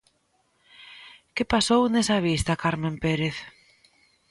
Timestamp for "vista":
2.29-2.59